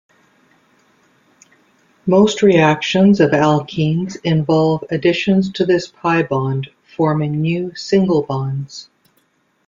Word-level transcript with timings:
Most 2.07 2.41
reactions 2.41 3.19
of 3.19 3.33
alkenes 3.33 4.17
involve 4.23 4.83
additions 4.89 5.51
to 5.51 5.63
this 5.67 5.89
pi 5.89 6.23
bond, 6.23 6.71
forming 6.95 7.39
new 7.39 7.75
single 7.75 8.23
bonds. 8.23 8.89